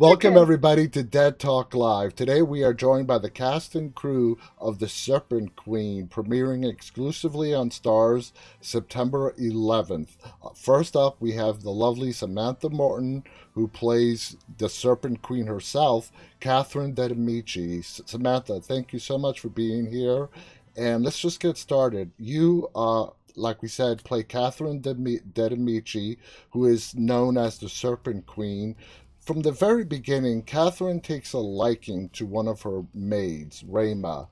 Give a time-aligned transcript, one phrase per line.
[0.00, 2.14] Welcome, everybody, to Dead Talk Live.
[2.14, 7.52] Today, we are joined by the cast and crew of The Serpent Queen, premiering exclusively
[7.52, 10.16] on Starz September 11th.
[10.56, 16.94] First up, we have the lovely Samantha Morton, who plays the Serpent Queen herself, Catherine
[16.94, 17.82] De Medici.
[17.82, 20.30] Samantha, thank you so much for being here.
[20.78, 22.10] And let's just get started.
[22.16, 26.18] You uh, like we said, play Catherine de, de Medici,
[26.50, 28.76] who is known as the Serpent Queen.
[29.20, 34.28] From the very beginning, Catherine takes a liking to one of her maids, Rahima.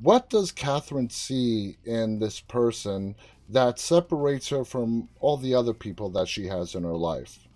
[0.00, 3.16] What does Catherine see in this person
[3.50, 7.46] that separates her from all the other people that she has in her life?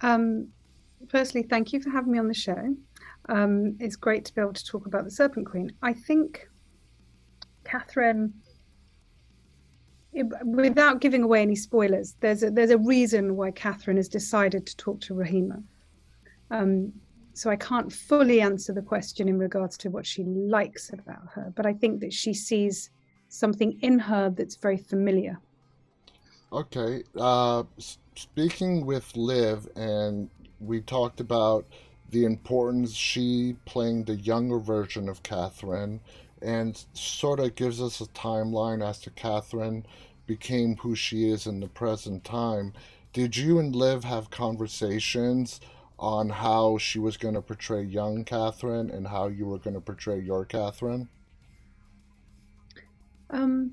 [0.00, 0.48] Um,
[1.08, 2.74] firstly, thank you for having me on the show.
[3.28, 5.72] Um, it's great to be able to talk about the Serpent Queen.
[5.82, 6.48] I think
[7.64, 8.32] Catherine
[10.12, 14.76] without giving away any spoilers, there's a, there's a reason why Catherine has decided to
[14.76, 15.62] talk to Rahima.
[16.50, 16.92] Um,
[17.32, 21.52] so I can't fully answer the question in regards to what she likes about her,
[21.54, 22.90] but I think that she sees
[23.28, 25.38] something in her that's very familiar.
[26.52, 27.04] Okay.
[27.16, 27.62] Uh,
[28.16, 31.64] speaking with Liv, and we talked about
[32.10, 36.00] the importance she playing the younger version of Catherine
[36.42, 39.86] and sort of gives us a timeline as to Catherine
[40.26, 42.72] became who she is in the present time.
[43.12, 45.60] Did you and Liv have conversations
[45.98, 49.80] on how she was going to portray young Catherine and how you were going to
[49.80, 51.08] portray your Catherine?
[53.30, 53.72] Um,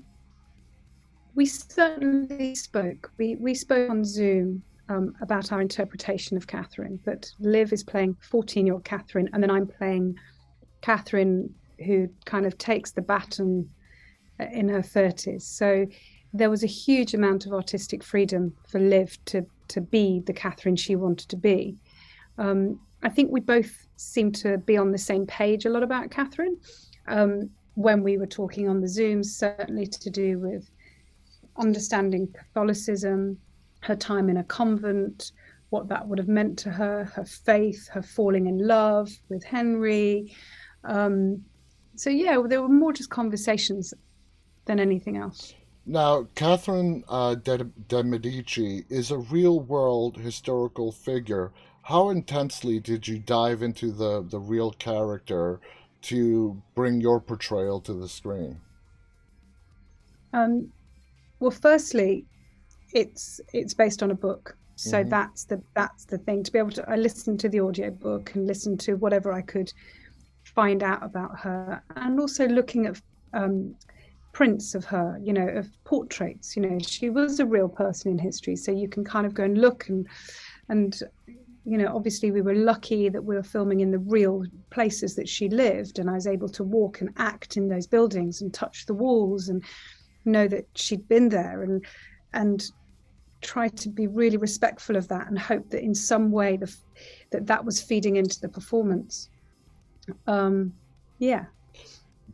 [1.34, 3.12] we certainly spoke.
[3.18, 7.00] We we spoke on Zoom um, about our interpretation of Catherine.
[7.04, 10.16] That Liv is playing fourteen-year-old Catherine, and then I'm playing
[10.80, 13.68] Catherine who kind of takes the baton
[14.40, 15.42] uh, in her 30s.
[15.42, 15.86] So
[16.32, 20.76] there was a huge amount of artistic freedom for Liv to to be the Catherine
[20.76, 21.76] she wanted to be.
[22.38, 26.10] Um, I think we both seemed to be on the same page a lot about
[26.10, 26.56] Catherine
[27.06, 30.70] um, when we were talking on the Zooms, certainly to do with
[31.56, 33.38] understanding Catholicism,
[33.80, 35.32] her time in a convent,
[35.70, 40.34] what that would have meant to her, her faith, her falling in love with Henry,
[40.84, 41.44] um,
[41.98, 43.92] so yeah, there were more just conversations
[44.66, 45.54] than anything else.
[45.84, 51.50] Now, Catherine uh, de, de Medici is a real world historical figure.
[51.82, 55.60] How intensely did you dive into the, the real character
[56.02, 58.60] to bring your portrayal to the screen?
[60.34, 60.70] Um,
[61.40, 62.26] well, firstly,
[62.92, 65.08] it's it's based on a book, so mm-hmm.
[65.08, 66.42] that's the that's the thing.
[66.42, 69.40] To be able to, I listened to the audio book and listened to whatever I
[69.40, 69.72] could
[70.58, 73.00] find out about her and also looking at
[73.32, 73.76] um,
[74.32, 76.56] prints of her, you know, of portraits.
[76.56, 79.44] You know, she was a real person in history, so you can kind of go
[79.44, 80.08] and look and
[80.68, 81.00] and
[81.64, 85.28] you know, obviously we were lucky that we were filming in the real places that
[85.28, 88.86] she lived, and I was able to walk and act in those buildings and touch
[88.86, 89.62] the walls and
[90.24, 91.86] know that she'd been there and
[92.32, 92.68] and
[93.42, 96.76] try to be really respectful of that and hope that in some way the,
[97.30, 99.28] that that was feeding into the performance
[100.26, 100.74] um,
[101.18, 101.46] yeah.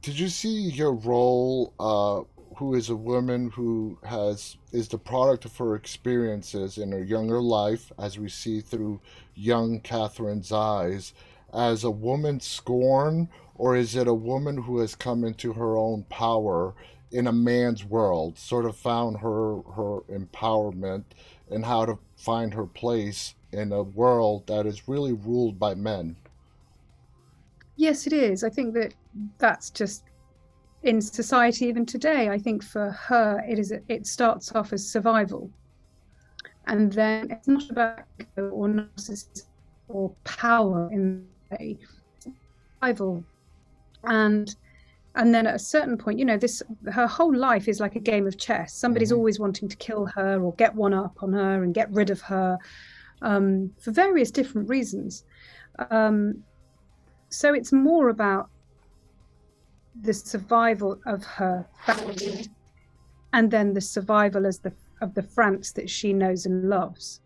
[0.03, 2.23] Did you see your role, uh,
[2.57, 7.41] who is a woman who has is the product of her experiences in her younger
[7.41, 9.01] life, as we see through
[9.35, 11.13] young Catherine's eyes,
[11.53, 16.05] as a woman scorn, or is it a woman who has come into her own
[16.05, 16.75] power
[17.11, 21.05] in a man's world, sort of found her her empowerment
[21.51, 26.17] and how to find her place in a world that is really ruled by men?
[27.77, 28.45] Yes, it is.
[28.45, 28.95] I think that
[29.39, 30.05] that's just
[30.83, 32.29] in society even today.
[32.29, 33.73] I think for her, it is.
[33.89, 35.51] It starts off as survival,
[36.67, 38.01] and then it's not about
[38.37, 39.47] or narcissism
[39.89, 41.27] or power in
[41.59, 41.77] a
[42.81, 43.25] survival,
[44.05, 44.55] and
[45.17, 46.63] and then at a certain point, you know, this
[46.93, 48.75] her whole life is like a game of chess.
[48.75, 49.19] Somebody's mm-hmm.
[49.19, 52.21] always wanting to kill her or get one up on her and get rid of
[52.23, 52.59] her
[53.23, 55.25] um, for various different reasons.
[55.91, 56.45] Um,
[57.29, 58.51] so it's more about
[60.03, 62.47] the survival of her family
[63.33, 67.21] and then the survival as the of the France that she knows and loves.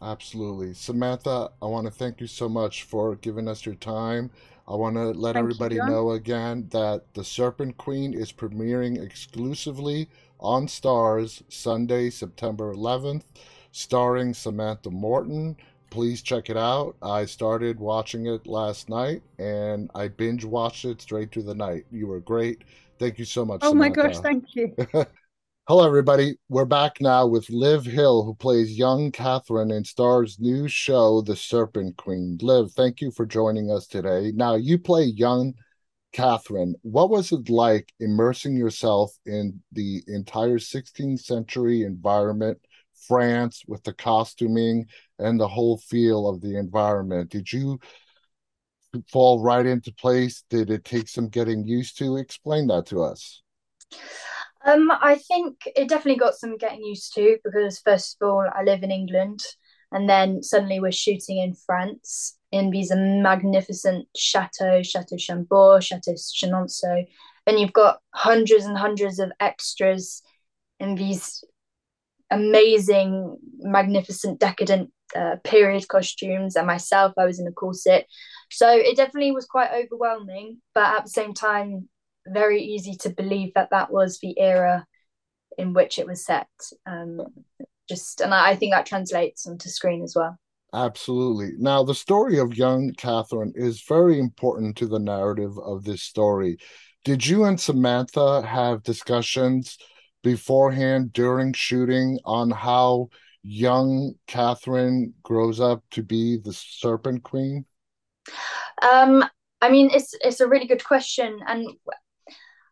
[0.00, 0.74] Absolutely.
[0.74, 4.30] Samantha, I want to thank you so much for giving us your time.
[4.68, 9.02] I want to let thank everybody you, know again that The Serpent Queen is premiering
[9.02, 10.08] exclusively
[10.38, 13.24] on Starz Sunday, September 11th,
[13.72, 15.56] starring Samantha Morton,
[15.90, 16.96] please check it out.
[17.02, 21.84] I started watching it last night and I binge watched it straight through the night.
[21.90, 22.62] You were great.
[22.98, 23.60] Thank you so much.
[23.62, 24.00] Oh Samantha.
[24.00, 24.74] my gosh, thank you.
[25.68, 26.38] Hello, everybody.
[26.48, 31.36] We're back now with Liv Hill, who plays young Catherine in Starz's new show, The
[31.36, 32.38] Serpent Queen.
[32.40, 34.32] Liv, thank you for joining us today.
[34.34, 35.52] Now, you play young
[36.12, 36.74] Catherine.
[36.82, 42.58] What was it like immersing yourself in the entire 16th century environment,
[43.06, 44.86] France, with the costuming
[45.18, 47.30] and the whole feel of the environment?
[47.30, 47.78] Did you
[49.12, 50.44] fall right into place?
[50.48, 52.16] Did it take some getting used to?
[52.16, 53.42] Explain that to us.
[54.64, 58.64] Um, I think it definitely got some getting used to because first of all, I
[58.64, 59.40] live in England,
[59.92, 67.06] and then suddenly we're shooting in France in these magnificent chateaux, Chateau Chambord, Chateau Chenonceau,
[67.46, 70.22] and you've got hundreds and hundreds of extras
[70.80, 71.44] in these
[72.30, 76.56] amazing, magnificent, decadent uh, period costumes.
[76.56, 78.06] And myself, I was in a corset,
[78.50, 81.88] so it definitely was quite overwhelming, but at the same time,
[82.26, 84.86] very easy to believe that that was the era
[85.56, 86.48] in which it was set.
[86.86, 87.22] Um,
[87.88, 90.38] just and I, I think that translates onto screen as well.
[90.74, 91.52] Absolutely.
[91.58, 96.58] Now, the story of young Catherine is very important to the narrative of this story.
[97.04, 99.78] Did you and Samantha have discussions
[100.22, 103.08] beforehand during shooting on how
[103.42, 107.64] young Catherine grows up to be the Serpent Queen?
[108.82, 109.24] Um,
[109.60, 111.68] I mean, it's it's a really good question, and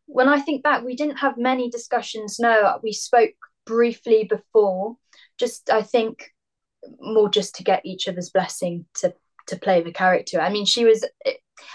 [0.06, 2.38] when I think back, we didn't have many discussions.
[2.38, 3.32] No, we spoke
[3.64, 4.96] briefly before.
[5.38, 6.30] Just I think
[7.00, 9.14] more just to get each other's blessing to
[9.46, 10.40] to play the character.
[10.40, 11.04] I mean, she was.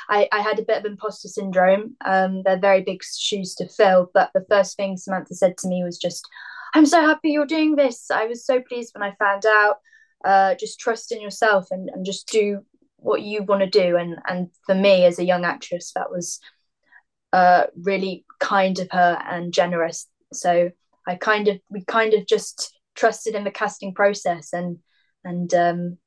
[0.09, 1.95] I, I had a bit of imposter syndrome.
[2.06, 4.12] Um, they're very big shoes to fill.
[4.13, 6.27] But the first thing Samantha said to me was just,
[6.73, 8.12] "I'm so happy you're doing this.
[8.12, 9.77] I was so pleased when I found out.
[10.23, 12.63] Uh, just trust in yourself and, and just do
[12.97, 16.39] what you want to do." And and for me as a young actress, that was
[17.33, 20.07] uh, really kind of her and generous.
[20.33, 20.71] So
[21.07, 24.79] I kind of we kind of just trusted in the casting process and
[25.24, 25.97] and um,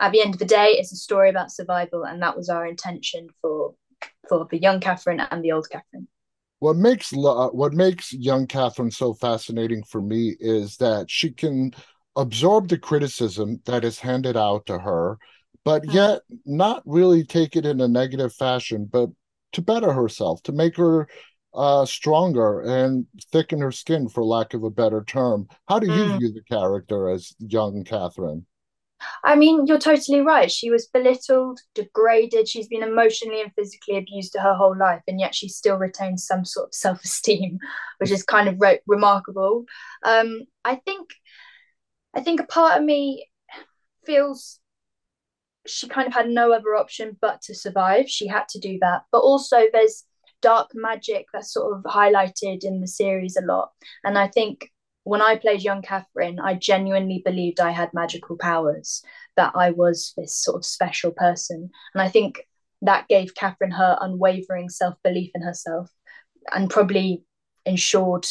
[0.00, 2.66] at the end of the day, it's a story about survival, and that was our
[2.66, 3.74] intention for
[4.28, 6.08] for the young Catherine and the old Catherine.
[6.58, 11.72] What makes what makes young Catherine so fascinating for me is that she can
[12.16, 15.18] absorb the criticism that is handed out to her,
[15.64, 15.94] but mm.
[15.94, 19.10] yet not really take it in a negative fashion, but
[19.52, 21.08] to better herself, to make her
[21.54, 25.48] uh, stronger and thicken her skin, for lack of a better term.
[25.68, 26.18] How do you mm.
[26.18, 28.46] view the character as young Catherine?
[29.24, 30.50] I mean, you're totally right.
[30.50, 32.48] She was belittled, degraded.
[32.48, 36.44] She's been emotionally and physically abused her whole life, and yet she still retains some
[36.44, 37.58] sort of self esteem,
[37.98, 39.64] which is kind of re- remarkable.
[40.04, 41.10] Um, I think,
[42.14, 43.26] I think a part of me
[44.04, 44.58] feels
[45.66, 48.08] she kind of had no other option but to survive.
[48.08, 49.02] She had to do that.
[49.12, 50.04] But also, there's
[50.40, 53.70] dark magic that's sort of highlighted in the series a lot.
[54.04, 54.70] And I think
[55.04, 59.02] when I played young Catherine, I genuinely believed I had magical powers,
[59.36, 61.70] that I was this sort of special person.
[61.94, 62.46] And I think
[62.82, 65.90] that gave Catherine her unwavering self belief in herself
[66.52, 67.24] and probably
[67.66, 68.26] ensured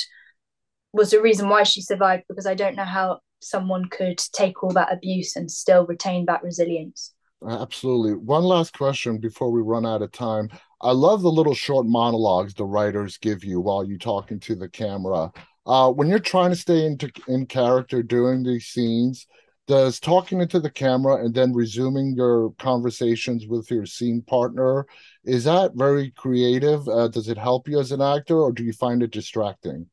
[0.92, 4.72] was the reason why she survived because I don't know how someone could take all
[4.72, 7.14] that abuse and still retain that resilience.
[7.46, 8.16] Uh, absolutely.
[8.16, 10.50] One last question before we run out of time.
[10.82, 14.68] I love the little short monologues the writers give you while you're talking to the
[14.68, 15.32] camera.
[15.66, 19.28] Uh, when you're trying to stay into in character during these scenes,
[19.68, 24.88] does talking into the camera and then resuming your conversations with your scene partner
[25.24, 26.88] is that very creative?
[26.88, 29.88] Uh, does it help you as an actor, or do you find it distracting?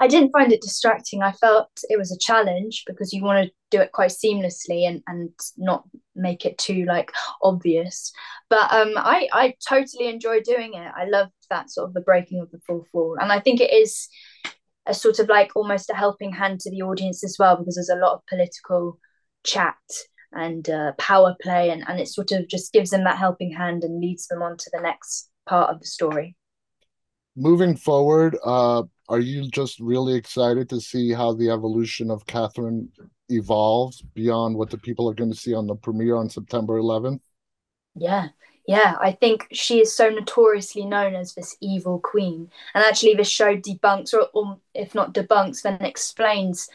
[0.00, 1.22] I didn't find it distracting.
[1.22, 5.02] I felt it was a challenge because you want to do it quite seamlessly and,
[5.06, 5.84] and not
[6.16, 7.12] make it too like
[7.42, 8.12] obvious.
[8.48, 10.92] But um, I I totally enjoy doing it.
[10.96, 13.72] I love that sort of the breaking of the fourth wall, and I think it
[13.72, 14.08] is
[14.90, 17.88] a sort of like almost a helping hand to the audience as well because there's
[17.88, 18.98] a lot of political
[19.44, 19.76] chat
[20.32, 23.82] and uh, power play and, and it sort of just gives them that helping hand
[23.84, 26.36] and leads them on to the next part of the story
[27.36, 32.88] moving forward uh, are you just really excited to see how the evolution of Catherine
[33.28, 37.18] evolves beyond what the people are going to see on the premiere on September 11th?
[37.96, 38.28] Yeah,
[38.70, 38.96] yeah.
[39.00, 42.52] I think she is so notoriously known as this evil queen.
[42.72, 46.68] And actually, this show debunks, or, or if not debunks, then explains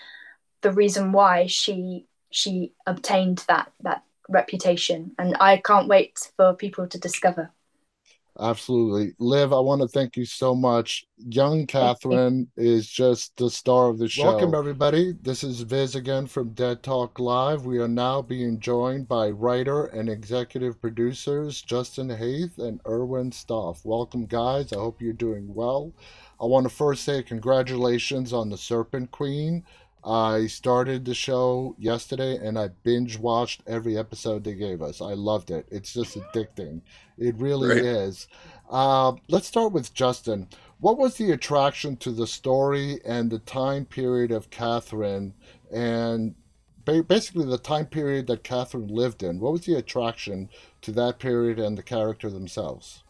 [0.59, 5.13] the reason why she she obtained that that reputation.
[5.17, 7.51] And I can't wait for people to discover.
[8.39, 9.13] Absolutely.
[9.17, 11.05] Liv, I want to thank you so much.
[11.17, 14.25] Young Catherine is just the star of the show.
[14.25, 15.13] Welcome, everybody.
[15.21, 17.65] This is Viz again from Dead Talk Live.
[17.65, 23.85] We are now being joined by writer and executive producers Justin Haythe and Erwin Stoff.
[23.85, 24.73] Welcome, guys.
[24.73, 25.93] I hope you're doing well.
[26.41, 29.63] I want to first say congratulations on the Serpent Queen.
[30.05, 35.01] I started the show yesterday and I binge watched every episode they gave us.
[35.01, 35.67] I loved it.
[35.71, 36.81] It's just addicting.
[37.17, 37.77] It really right.
[37.79, 38.27] is.
[38.69, 40.47] Uh, let's start with Justin.
[40.79, 45.33] What was the attraction to the story and the time period of Catherine
[45.71, 46.35] and
[46.85, 49.39] basically the time period that Catherine lived in?
[49.39, 50.49] What was the attraction
[50.83, 53.03] to that period and the character themselves?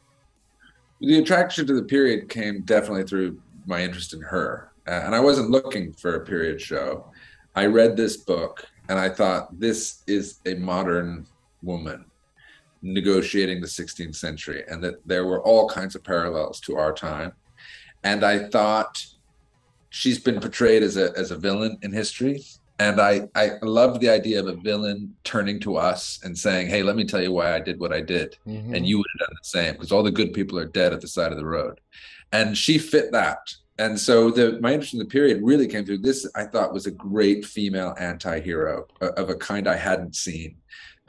[1.01, 4.71] The attraction to the period came definitely through my interest in her.
[4.87, 7.11] Uh, and I wasn't looking for a period show.
[7.55, 11.25] I read this book and I thought this is a modern
[11.61, 12.05] woman
[12.81, 17.31] negotiating the 16th century and that there were all kinds of parallels to our time.
[18.03, 19.03] And I thought
[19.89, 22.43] she's been portrayed as a as a villain in history
[22.79, 26.83] and I I loved the idea of a villain turning to us and saying, "Hey,
[26.83, 28.73] let me tell you why I did what I did," mm-hmm.
[28.73, 31.01] and you would have done the same because all the good people are dead at
[31.01, 31.79] the side of the road,
[32.31, 33.53] and she fit that.
[33.77, 36.29] And so the my interest in the period really came through this.
[36.35, 40.55] I thought was a great female anti-hero of a kind I hadn't seen,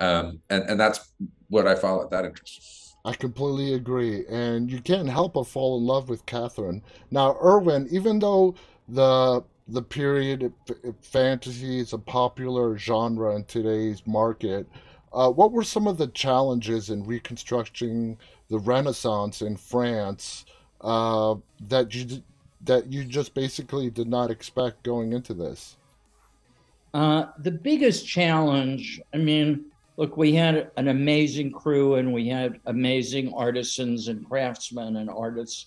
[0.01, 1.13] um, and and that's
[1.49, 2.97] what I followed that interest.
[3.05, 6.83] I completely agree, and you can't help but fall in love with Catherine.
[7.13, 8.57] Now, Erwin, even though
[8.89, 10.53] the the period
[11.03, 14.67] fantasy is a popular genre in today's market.
[15.13, 18.17] Uh, what were some of the challenges in reconstructing
[18.49, 20.45] the Renaissance in France
[20.83, 21.35] uh,
[21.69, 22.23] that you
[22.67, 25.77] that you just basically did not expect going into this?
[26.95, 32.61] Uh, the biggest challenge, I mean, look, we had an amazing crew and we had
[32.67, 35.67] amazing artisans and craftsmen and artists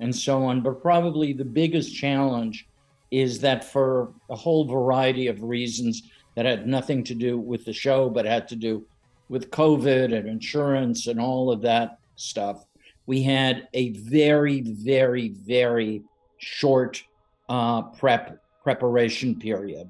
[0.00, 2.66] and so on, but probably the biggest challenge
[3.10, 6.02] is that for a whole variety of reasons
[6.34, 8.84] that had nothing to do with the show, but had to do
[9.28, 12.66] with COVID and insurance and all of that stuff,
[13.06, 16.02] we had a very, very, very
[16.38, 17.02] short
[17.48, 19.88] uh, prep preparation period.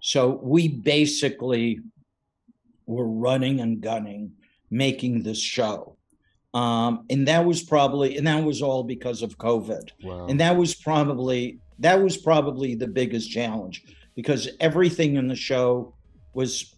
[0.00, 1.80] So we basically
[2.86, 4.32] were running and gunning,
[4.70, 5.96] making this show.
[6.54, 9.90] Um, and that was probably, and that was all because of COVID.
[10.02, 10.26] Wow.
[10.26, 13.84] And that was probably that was probably the biggest challenge
[14.16, 15.94] because everything in the show
[16.34, 16.74] was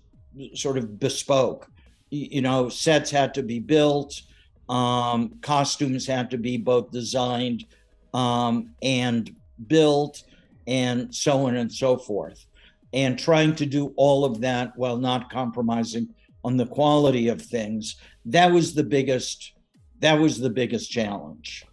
[0.54, 1.68] sort of bespoke.
[2.10, 4.20] You know, sets had to be built,
[4.68, 7.64] um, costumes had to be both designed
[8.14, 9.34] um, and
[9.66, 10.22] built,
[10.66, 12.46] and so on and so forth.
[12.92, 16.08] And trying to do all of that while not compromising
[16.42, 19.52] on the quality of things, that was the biggest.
[20.00, 21.66] That was the biggest challenge.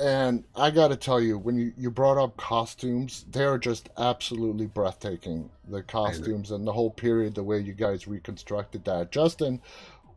[0.00, 4.64] And I got to tell you, when you, you brought up costumes, they're just absolutely
[4.64, 5.50] breathtaking.
[5.68, 9.12] The costumes and the whole period, the way you guys reconstructed that.
[9.12, 9.60] Justin,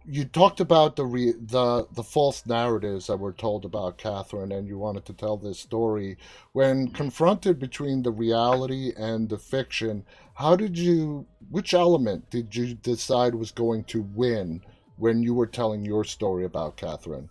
[0.05, 4.67] you talked about the re, the the false narratives that were told about Catherine, and
[4.67, 6.17] you wanted to tell this story.
[6.51, 10.05] When confronted between the reality and the fiction,
[10.35, 11.25] how did you?
[11.49, 14.61] Which element did you decide was going to win
[14.97, 17.29] when you were telling your story about Catherine?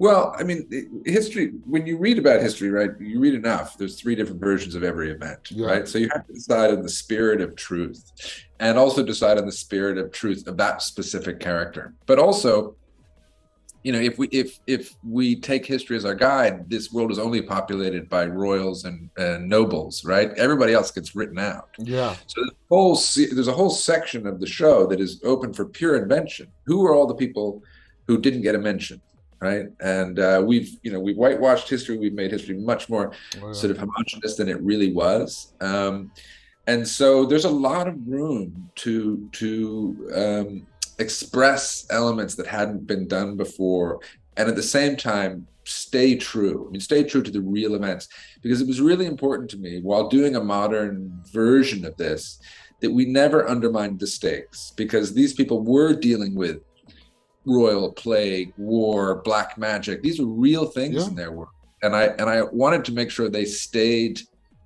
[0.00, 4.14] Well, I mean, history, when you read about history, right, you read enough, there's three
[4.14, 5.66] different versions of every event, yeah.
[5.66, 5.86] right?
[5.86, 8.10] So you have to decide on the spirit of truth
[8.60, 11.92] and also decide on the spirit of truth of that specific character.
[12.06, 12.76] But also,
[13.82, 17.18] you know, if we if if we take history as our guide, this world is
[17.18, 20.30] only populated by royals and, and nobles, right?
[20.38, 21.68] Everybody else gets written out.
[21.76, 22.16] Yeah.
[22.26, 22.94] So the whole
[23.34, 26.46] there's a whole section of the show that is open for pure invention.
[26.64, 27.62] Who are all the people
[28.06, 29.02] who didn't get a mention?
[29.40, 29.66] Right?
[29.80, 31.96] And uh, we've, you know, we've whitewashed history.
[31.98, 33.52] We've made history much more wow.
[33.52, 35.54] sort of homogenous than it really was.
[35.60, 36.12] Um,
[36.66, 40.66] and so there's a lot of room to to um,
[40.98, 44.00] express elements that hadn't been done before,
[44.36, 46.66] and at the same time stay true.
[46.68, 48.08] I mean, stay true to the real events
[48.42, 52.40] because it was really important to me while doing a modern version of this
[52.80, 56.60] that we never undermined the stakes because these people were dealing with
[57.44, 60.02] royal plague, war, black magic.
[60.02, 61.08] These are real things yeah.
[61.08, 61.50] in their work,
[61.82, 64.20] and I and I wanted to make sure they stayed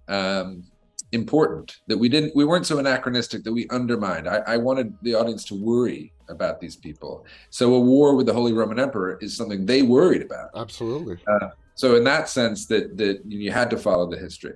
[0.08, 0.64] um,
[1.12, 1.76] important.
[1.86, 4.28] That we didn't, we weren't so anachronistic that we undermined.
[4.28, 7.24] I, I wanted the audience to worry about these people.
[7.50, 10.50] So a war with the Holy Roman Emperor is something they worried about.
[10.56, 11.18] Absolutely.
[11.26, 14.54] Uh, so in that sense, that that you had to follow the history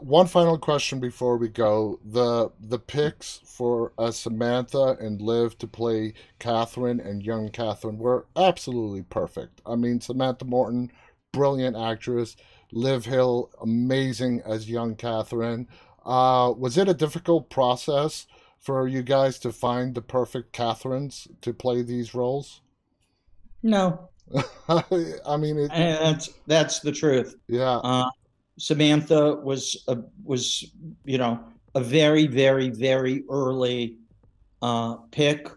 [0.00, 2.00] one final question before we go.
[2.04, 8.26] The the picks for uh, Samantha and Liv to play Catherine and young Catherine were
[8.36, 9.60] absolutely perfect.
[9.66, 10.90] I mean, Samantha Morton,
[11.32, 12.36] brilliant actress.
[12.72, 15.68] Liv Hill, amazing as young Catherine.
[16.04, 18.26] Uh, was it a difficult process
[18.58, 22.62] for you guys to find the perfect Catherines to play these roles?
[23.62, 24.10] No,
[24.68, 27.36] I mean, it, that's that's the truth.
[27.48, 28.10] yeah, Uh,
[28.58, 30.72] Samantha was a, was
[31.04, 31.40] you know
[31.74, 33.96] a very very very early
[34.62, 35.48] uh, pick,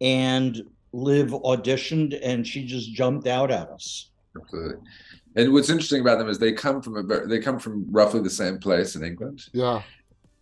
[0.00, 4.10] and Liv auditioned and she just jumped out at us.
[4.36, 4.76] Absolutely.
[5.36, 8.20] And what's interesting about them is they come from a ver- they come from roughly
[8.20, 9.82] the same place in England, yeah,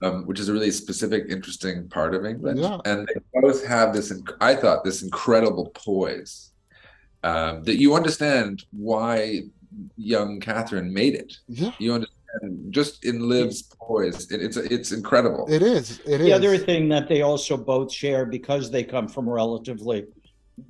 [0.02, 2.58] um, which is a really specific, interesting part of England.
[2.58, 2.78] Yeah.
[2.84, 4.12] And they both have this.
[4.12, 6.50] Inc- I thought this incredible poise
[7.22, 9.42] um, that you understand why
[9.96, 11.36] young Catherine made it.
[11.48, 11.72] yeah.
[11.78, 14.30] You understand just in Liv's poise.
[14.30, 15.46] It, it's it's incredible.
[15.48, 16.00] It is.
[16.06, 16.26] It is.
[16.26, 20.06] The other thing that they also both share because they come from relatively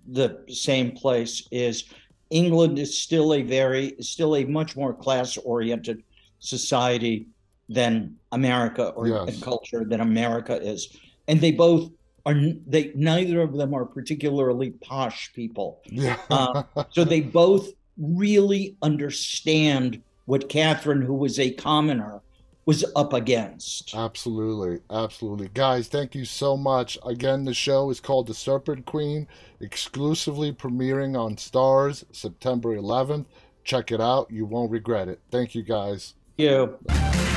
[0.09, 1.85] the same place is
[2.31, 6.03] England is still a very still a much more class oriented
[6.39, 7.27] society
[7.69, 9.41] than America or Yes.
[9.43, 10.97] culture than America is.
[11.29, 11.91] And they both
[12.27, 12.35] are
[12.67, 15.81] they neither of them are particularly posh people.
[15.87, 16.17] yeah.
[16.31, 17.69] Uh, So they both
[18.01, 22.21] really understand what Catherine, who was a commoner,
[22.67, 23.95] was up against.
[23.95, 25.49] Absolutely, absolutely.
[25.49, 26.99] Guys, thank you so much.
[27.05, 29.27] Again, the show is called The Serpent Queen,
[29.61, 33.27] exclusively premiering on Starz September 11th.
[33.65, 34.31] Check it out.
[34.31, 35.21] You won't regret it.
[35.31, 36.15] Thank you, guys.
[36.37, 37.30] Thank you.